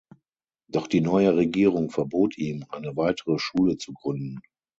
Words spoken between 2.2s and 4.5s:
ihm, eine weitere Schule zu gründen.